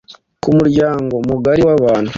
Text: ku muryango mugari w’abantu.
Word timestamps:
ku 0.43 0.49
muryango 0.57 1.13
mugari 1.27 1.61
w’abantu. 1.67 2.09